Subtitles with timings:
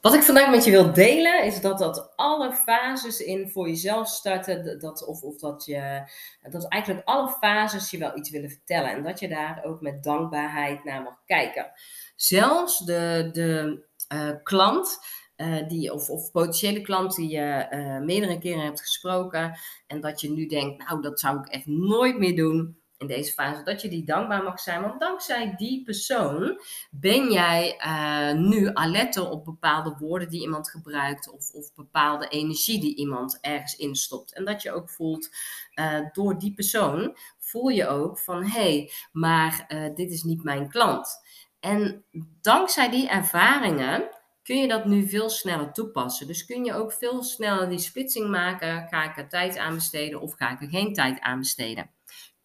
[0.00, 4.08] Wat ik vandaag met je wil delen is dat dat alle fases in voor jezelf
[4.08, 6.10] starten, dat, of, of dat je,
[6.50, 10.02] dat eigenlijk alle fases je wel iets willen vertellen en dat je daar ook met
[10.02, 11.72] dankbaarheid naar mag kijken.
[12.16, 13.84] Zelfs de, de
[14.14, 14.98] uh, klant
[15.36, 20.20] uh, die, of, of potentiële klant die je uh, meerdere keren hebt gesproken en dat
[20.20, 23.82] je nu denkt, nou dat zou ik echt nooit meer doen in deze fase, dat
[23.82, 24.82] je die dankbaar mag zijn.
[24.82, 26.60] Want dankzij die persoon
[26.90, 32.80] ben jij uh, nu alerter op bepaalde woorden die iemand gebruikt of, of bepaalde energie
[32.80, 34.34] die iemand ergens instopt.
[34.34, 35.28] En dat je ook voelt,
[35.74, 40.42] uh, door die persoon voel je ook van hé, hey, maar uh, dit is niet
[40.42, 41.20] mijn klant.
[41.60, 42.04] En
[42.40, 44.08] dankzij die ervaringen
[44.42, 46.26] kun je dat nu veel sneller toepassen.
[46.26, 48.88] Dus kun je ook veel sneller die splitsing maken.
[48.88, 51.90] Ga ik er tijd aan besteden of ga ik er geen tijd aan besteden?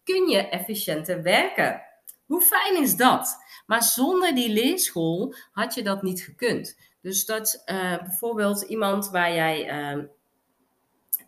[0.04, 1.82] Kun je efficiënter werken.
[2.26, 3.36] Hoe fijn is dat?
[3.66, 6.76] Maar zonder die leerschool had je dat niet gekund.
[7.00, 10.04] Dus dat uh, bijvoorbeeld iemand waar jij uh,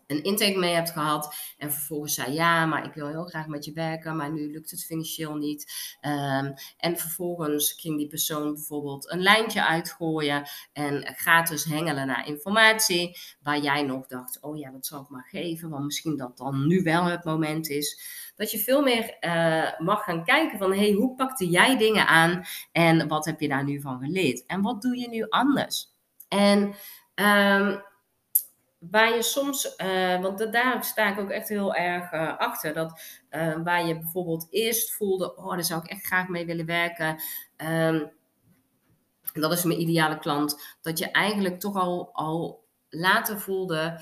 [0.07, 3.65] een intake mee hebt gehad en vervolgens zei ja, maar ik wil heel graag met
[3.65, 5.97] je werken, maar nu lukt het financieel niet.
[6.01, 13.17] Um, en vervolgens ging die persoon bijvoorbeeld een lijntje uitgooien en gratis hengelen naar informatie,
[13.41, 16.67] waar jij nog dacht, oh ja, dat zal ik maar geven, want misschien dat dan
[16.67, 18.15] nu wel het moment is.
[18.35, 22.43] Dat je veel meer uh, mag gaan kijken van, hey, hoe pakte jij dingen aan
[22.71, 24.45] en wat heb je daar nu van geleerd?
[24.45, 25.95] En wat doe je nu anders?
[26.27, 26.75] En
[27.15, 27.81] um,
[28.91, 33.01] waar je soms, uh, want daar sta ik ook echt heel erg uh, achter, dat
[33.31, 37.21] uh, waar je bijvoorbeeld eerst voelde, oh, daar zou ik echt graag mee willen werken.
[37.57, 38.11] Um,
[39.33, 40.77] dat is mijn ideale klant.
[40.81, 43.99] Dat je eigenlijk toch al, al later voelde,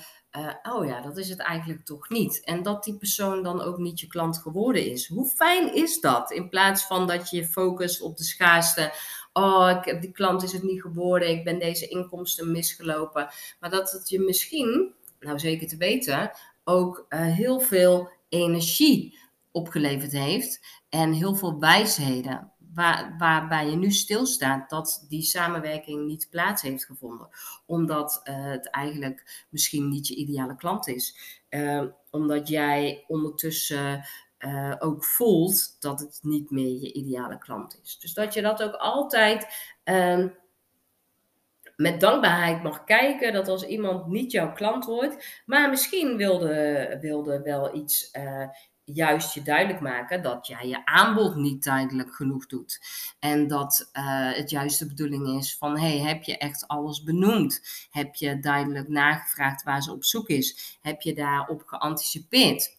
[0.62, 2.44] oh ja, dat is het eigenlijk toch niet.
[2.44, 5.08] En dat die persoon dan ook niet je klant geworden is.
[5.08, 6.30] Hoe fijn is dat?
[6.30, 8.92] In plaats van dat je je focust op de schaarste
[9.36, 13.28] oh, ik, die klant is het niet geworden, ik ben deze inkomsten misgelopen.
[13.60, 16.30] Maar dat het je misschien, nou zeker te weten,
[16.64, 19.18] ook uh, heel veel energie
[19.50, 22.50] opgeleverd heeft en heel veel wijsheden.
[22.74, 27.28] Waar, waarbij je nu stilstaat dat die samenwerking niet plaats heeft gevonden.
[27.66, 31.16] Omdat uh, het eigenlijk misschien niet je ideale klant is.
[31.50, 34.04] Uh, omdat jij ondertussen
[34.46, 37.98] uh, ook voelt dat het niet meer je ideale klant is.
[37.98, 39.46] Dus dat je dat ook altijd
[39.84, 40.24] uh,
[41.76, 43.32] met dankbaarheid mag kijken.
[43.32, 48.10] Dat als iemand niet jouw klant wordt, maar misschien wilde, wilde wel iets.
[48.12, 48.48] Uh,
[48.84, 52.80] juist je duidelijk maken dat jij je aanbod niet duidelijk genoeg doet.
[53.18, 57.60] En dat uh, het juist de bedoeling is van, hey, heb je echt alles benoemd?
[57.90, 60.78] Heb je duidelijk nagevraagd waar ze op zoek is?
[60.82, 62.75] Heb je daarop geanticipeerd?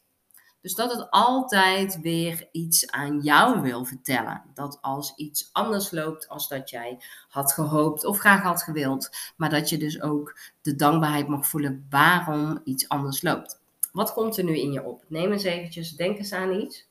[0.61, 4.43] Dus dat het altijd weer iets aan jou wil vertellen.
[4.53, 9.09] Dat als iets anders loopt als dat jij had gehoopt of graag had gewild.
[9.37, 13.59] Maar dat je dus ook de dankbaarheid mag voelen waarom iets anders loopt.
[13.91, 15.03] Wat komt er nu in je op?
[15.07, 16.87] Neem eens eventjes, denk eens aan iets.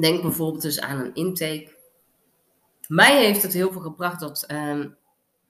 [0.00, 1.76] Denk bijvoorbeeld dus aan een intake.
[2.88, 4.84] Mij heeft het heel veel gebracht dat, uh,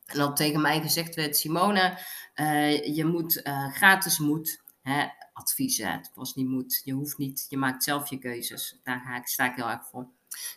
[0.07, 1.99] dat tegen mij gezegd werd, Simone,
[2.37, 5.93] uh, je moet uh, gratis moed hè, adviezen.
[5.93, 6.81] Het was niet moet.
[6.85, 7.47] Je hoeft niet.
[7.49, 8.81] Je maakt zelf je keuzes.
[8.83, 10.07] Daar ga ik, sta ik heel erg voor.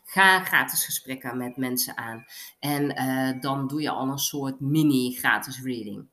[0.05, 2.25] Ga gratis gesprekken met mensen aan.
[2.59, 6.07] En uh, dan doe je al een soort mini gratis reading.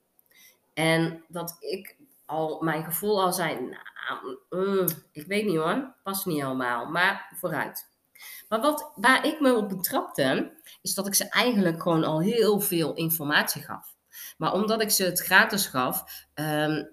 [0.74, 1.96] En dat ik
[2.26, 7.32] al mijn gevoel al zei, nou, mm, ik weet niet hoor, past niet helemaal, maar
[7.38, 7.90] vooruit.
[8.48, 10.52] Maar wat, waar ik me op betrapte,
[10.82, 13.94] is dat ik ze eigenlijk gewoon al heel veel informatie gaf.
[14.36, 16.90] Maar omdat ik ze het gratis gaf, um,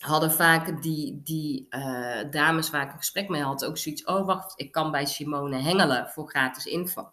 [0.00, 4.04] hadden vaak die, die uh, dames waar ik een gesprek mee had ook zoiets.
[4.04, 7.10] Oh, wacht, ik kan bij Simone hengelen voor gratis info.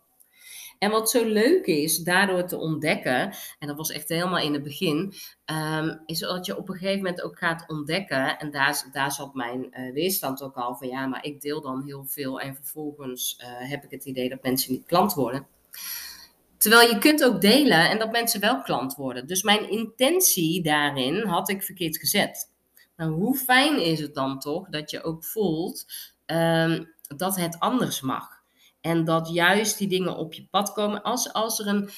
[0.79, 4.63] En wat zo leuk is, daardoor te ontdekken, en dat was echt helemaal in het
[4.63, 5.13] begin,
[5.45, 9.33] um, is dat je op een gegeven moment ook gaat ontdekken, en daar, daar zat
[9.33, 13.39] mijn uh, weerstand ook al van, ja, maar ik deel dan heel veel en vervolgens
[13.41, 15.47] uh, heb ik het idee dat mensen niet klant worden.
[16.57, 19.28] Terwijl je kunt ook delen en dat mensen wel klant worden.
[19.28, 22.55] Dus mijn intentie daarin had ik verkeerd gezet.
[22.97, 25.85] Nou, hoe fijn is het dan toch dat je ook voelt
[26.26, 28.29] um, dat het anders mag.
[28.82, 31.02] En dat juist die dingen op je pad komen.
[31.02, 31.90] Als, als, er, een,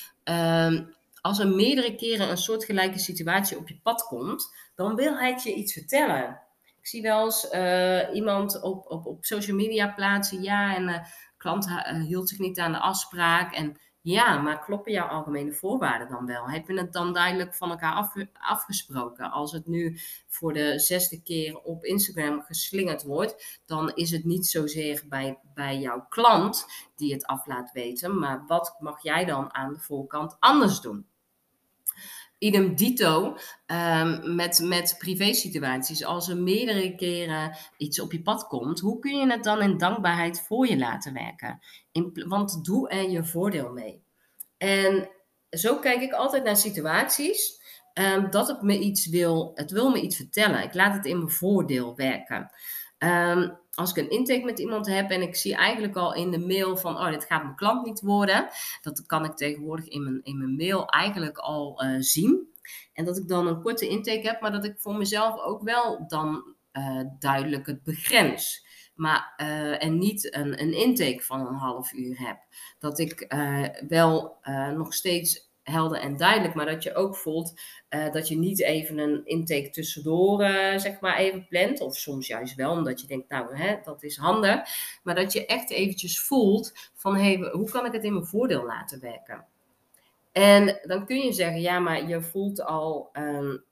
[0.74, 5.40] um, als er meerdere keren een soortgelijke situatie op je pad komt, dan wil hij
[5.44, 6.42] je iets vertellen.
[6.80, 10.42] Ik zie wel eens uh, iemand op, op, op social media plaatsen.
[10.42, 11.06] Ja, en de uh,
[11.38, 13.54] klant uh, hield zich niet aan de afspraak.
[13.54, 13.78] En
[14.09, 16.50] Ja, maar kloppen jouw algemene voorwaarden dan wel?
[16.50, 19.31] Heb je het dan duidelijk van elkaar afgesproken?
[19.31, 19.97] Als het nu
[20.27, 25.79] voor de zesde keer op Instagram geslingerd wordt, dan is het niet zozeer bij, bij
[25.79, 26.65] jouw klant
[26.95, 31.06] die het af laat weten, maar wat mag jij dan aan de voorkant anders doen?
[32.39, 33.38] Idem dito
[33.68, 36.06] um, met, met privé situaties.
[36.06, 39.77] Als er meerdere keren iets op je pad komt, hoe kun je het dan in
[39.77, 41.59] dankbaarheid voor je laten werken?
[41.91, 44.03] In, want doe er je voordeel mee.
[44.57, 45.09] En
[45.50, 47.57] zo kijk ik altijd naar situaties.
[47.94, 50.63] Um, dat het me iets wil, het wil me iets vertellen.
[50.63, 52.51] Ik laat het in mijn voordeel werken.
[52.97, 56.40] Um, als ik een intake met iemand heb en ik zie eigenlijk al in de
[56.40, 58.48] mail van, oh, dit gaat mijn klant niet worden.
[58.81, 62.48] Dat kan ik tegenwoordig in mijn, in mijn mail eigenlijk al uh, zien.
[62.94, 66.08] En dat ik dan een korte intake heb, maar dat ik voor mezelf ook wel
[66.08, 68.68] dan uh, duidelijk het begrens.
[68.96, 72.38] Maar, uh, en niet een, een intake van een half uur heb.
[72.80, 73.34] Dat ik
[73.88, 74.38] wel
[74.76, 77.54] nog steeds helder en duidelijk, maar dat je ook voelt
[77.89, 81.81] uh, dat je niet even een intake tussendoor, uh, zeg maar, even plant.
[81.81, 84.62] Of soms juist wel, omdat je denkt, nou, hè, dat is handig.
[85.04, 88.66] Maar dat je echt eventjes voelt van, hey, hoe kan ik het in mijn voordeel
[88.66, 89.45] laten werken?
[90.31, 93.63] En dan kun je zeggen, ja, maar je voelt al um,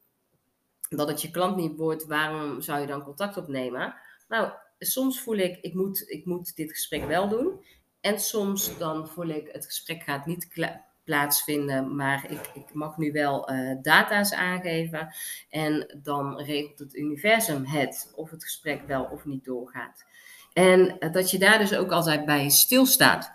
[0.89, 3.95] dat het je klant niet wordt, waarom zou je dan contact opnemen?
[4.27, 7.65] Nou, soms voel ik, ik moet, ik moet dit gesprek wel doen.
[8.01, 10.47] En soms dan voel ik, het gesprek gaat niet
[11.07, 11.95] plaatsvinden.
[11.95, 15.13] Maar ik, ik mag nu wel uh, data's aangeven.
[15.49, 20.05] En dan regelt het universum het of het gesprek wel of niet doorgaat.
[20.53, 23.31] En uh, dat je daar dus ook altijd bij stilstaat.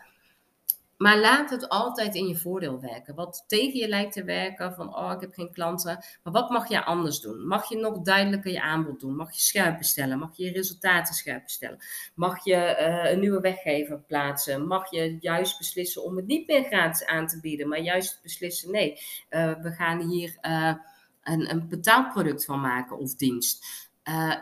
[1.02, 3.14] Maar laat het altijd in je voordeel werken.
[3.14, 6.04] Wat tegen je lijkt te werken, van oh, ik heb geen klanten.
[6.22, 7.46] Maar wat mag je anders doen?
[7.46, 9.16] Mag je nog duidelijker je aanbod doen?
[9.16, 10.18] Mag je scherper stellen?
[10.18, 11.78] Mag je je resultaten scherper stellen?
[12.14, 14.66] Mag je uh, een nieuwe weggever plaatsen?
[14.66, 18.70] Mag je juist beslissen om het niet meer gratis aan te bieden, maar juist beslissen,
[18.70, 18.98] nee,
[19.30, 20.74] uh, we gaan hier uh,
[21.22, 23.66] een, een betaalproduct van maken of dienst.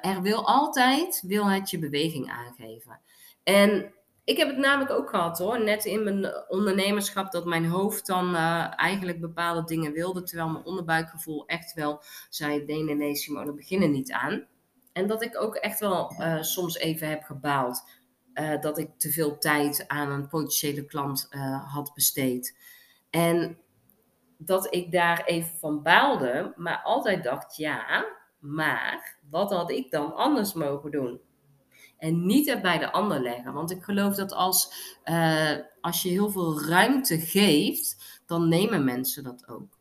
[0.00, 3.00] er wil altijd, wil het je beweging aangeven.
[3.42, 3.92] En
[4.31, 8.35] ik heb het namelijk ook gehad hoor, net in mijn ondernemerschap, dat mijn hoofd dan
[8.35, 13.53] uh, eigenlijk bepaalde dingen wilde, terwijl mijn onderbuikgevoel echt wel zei, nee, nee, nee, Simone,
[13.53, 14.47] beginnen niet aan.
[14.93, 17.85] En dat ik ook echt wel uh, soms even heb gebaald
[18.35, 21.29] uh, dat ik te veel tijd aan een potentiële klant
[21.67, 22.56] had besteed.
[23.11, 23.59] En
[24.37, 28.06] dat ik daar even van baalde, maar altijd dacht, ja,
[28.38, 31.21] maar wat had ik dan anders mogen doen?
[32.00, 33.52] En niet er bij de ander leggen.
[33.52, 34.73] Want ik geloof dat als,
[35.05, 39.79] uh, als je heel veel ruimte geeft, dan nemen mensen dat ook.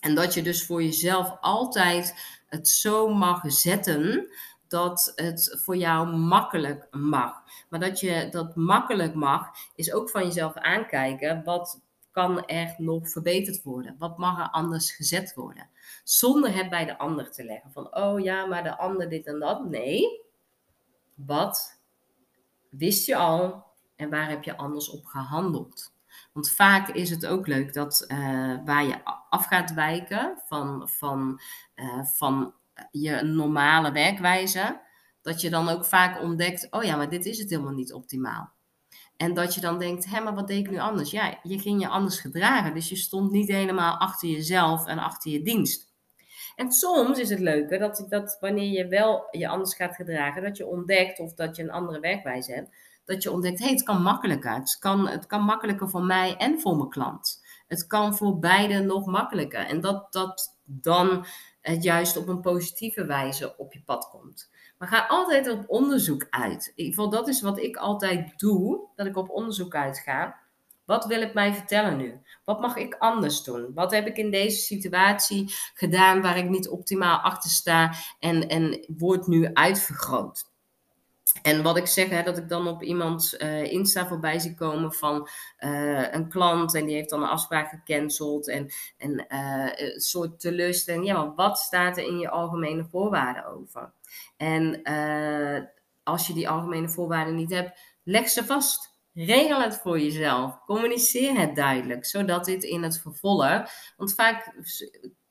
[0.00, 2.14] En dat je dus voor jezelf altijd
[2.46, 4.30] het zo mag zetten
[4.68, 7.42] dat het voor jou makkelijk mag.
[7.68, 11.44] Maar dat je dat makkelijk mag, is ook van jezelf aankijken.
[11.44, 13.96] Wat kan er nog verbeterd worden?
[13.98, 15.68] Wat mag er anders gezet worden?
[16.04, 17.72] Zonder het bij de ander te leggen.
[17.72, 19.64] Van, oh ja, maar de ander dit en dat.
[19.64, 20.19] Nee,
[21.26, 21.80] wat
[22.70, 23.64] wist je al
[23.96, 25.92] en waar heb je anders op gehandeld?
[26.32, 28.18] Want vaak is het ook leuk dat uh,
[28.64, 31.40] waar je af gaat wijken van, van,
[31.74, 32.54] uh, van
[32.90, 34.80] je normale werkwijze,
[35.22, 38.52] dat je dan ook vaak ontdekt, oh ja, maar dit is het helemaal niet optimaal.
[39.16, 41.10] En dat je dan denkt, hé, maar wat deed ik nu anders?
[41.10, 42.74] Ja, je ging je anders gedragen.
[42.74, 45.89] Dus je stond niet helemaal achter jezelf en achter je dienst.
[46.56, 50.56] En soms is het leuke dat, dat wanneer je wel je anders gaat gedragen, dat
[50.56, 52.70] je ontdekt of dat je een andere werkwijze hebt,
[53.04, 54.54] dat je ontdekt, hé, het kan makkelijker.
[54.54, 57.42] Het kan, het kan makkelijker voor mij en voor mijn klant.
[57.66, 59.66] Het kan voor beide nog makkelijker.
[59.66, 61.26] En dat dat dan
[61.60, 64.50] het juist op een positieve wijze op je pad komt.
[64.78, 66.72] Maar ga altijd op onderzoek uit.
[66.76, 70.38] Geval, dat is wat ik altijd doe, dat ik op onderzoek uitga.
[70.90, 72.22] Wat wil het mij vertellen nu?
[72.44, 73.74] Wat mag ik anders doen?
[73.74, 78.84] Wat heb ik in deze situatie gedaan waar ik niet optimaal achter sta en, en
[78.96, 80.50] wordt nu uitvergroot?
[81.42, 84.92] En wat ik zeg, hè, dat ik dan op iemand uh, Insta voorbij zie komen
[84.92, 85.28] van
[85.58, 90.40] uh, een klant en die heeft dan een afspraak gecanceld en, en uh, een soort
[90.40, 91.06] teleurstelling.
[91.06, 93.92] Ja, maar wat staat er in je algemene voorwaarden over?
[94.36, 94.82] En
[96.02, 98.89] als je die algemene voorwaarden niet hebt, leg ze vast.
[99.24, 100.58] Regel het voor jezelf.
[100.64, 103.62] Communiceer het duidelijk, zodat dit in het vervolg.
[103.96, 104.54] Want vaak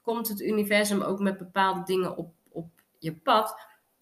[0.01, 2.69] komt het universum ook met bepaalde dingen op, op
[2.99, 3.55] je pad,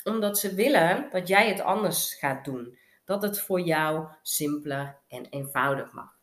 [0.04, 2.78] omdat ze willen dat jij het anders gaat doen.
[3.06, 6.16] Dat het voor jou simpeler en eenvoudig mag.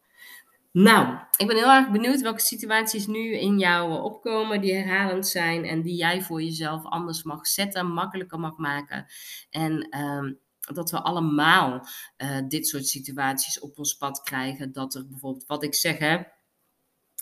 [0.73, 5.65] Nou, ik ben heel erg benieuwd welke situaties nu in jou opkomen die herhalend zijn
[5.65, 9.07] en die jij voor jezelf anders mag zetten, makkelijker mag maken.
[9.51, 10.39] En um,
[10.73, 14.73] dat we allemaal uh, dit soort situaties op ons pad krijgen.
[14.73, 16.23] Dat er bijvoorbeeld, wat ik zeg, hè,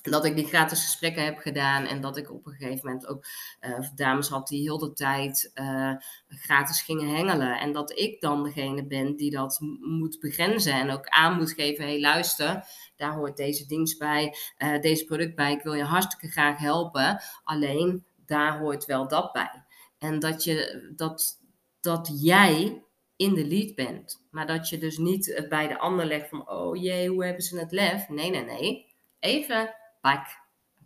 [0.02, 3.24] dat ik die gratis gesprekken heb gedaan en dat ik op een gegeven moment ook
[3.60, 5.94] uh, dames had die heel de tijd uh,
[6.28, 7.58] gratis gingen hengelen.
[7.58, 11.84] En dat ik dan degene ben die dat moet begrenzen en ook aan moet geven:
[11.84, 14.34] hé, hey, luister, daar hoort deze dienst bij,
[14.80, 15.52] deze product bij.
[15.52, 17.22] Ik wil je hartstikke graag helpen.
[17.44, 19.64] Alleen daar hoort wel dat bij.
[19.98, 21.40] En dat, je, dat,
[21.80, 22.82] dat jij
[23.22, 24.26] in de lead bent.
[24.30, 27.58] Maar dat je dus niet bij de ander legt van, oh jee, hoe hebben ze
[27.58, 28.08] het lef?
[28.08, 28.94] Nee, nee, nee.
[29.20, 30.26] Even pak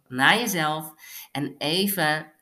[0.08, 0.94] naar jezelf
[1.32, 2.32] en even,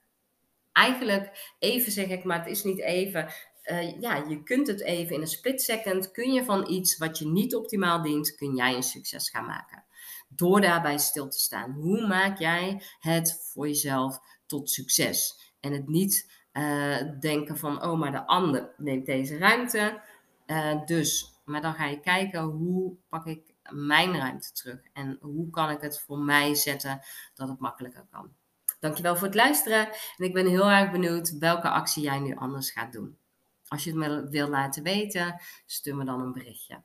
[0.72, 3.32] eigenlijk even zeg ik, maar het is niet even.
[3.64, 7.18] Uh, ja, je kunt het even in een split second, kun je van iets wat
[7.18, 9.84] je niet optimaal dient, kun jij een succes gaan maken.
[10.28, 11.72] Door daarbij stil te staan.
[11.72, 15.52] Hoe maak jij het voor jezelf tot succes?
[15.60, 20.00] En het niet uh, denken van, oh, maar de ander neemt deze ruimte.
[20.46, 24.80] Uh, dus, maar dan ga je kijken, hoe pak ik mijn ruimte terug?
[24.92, 27.00] En hoe kan ik het voor mij zetten
[27.34, 28.32] dat het makkelijker kan?
[28.80, 29.88] Dankjewel voor het luisteren.
[30.16, 33.18] En ik ben heel erg benieuwd welke actie jij nu anders gaat doen.
[33.68, 36.82] Als je het me wil laten weten, stuur me dan een berichtje.